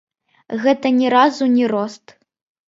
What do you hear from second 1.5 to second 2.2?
не рост.